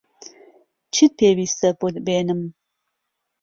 [0.93, 2.41] چیت پێویستە بۆت بێنم؟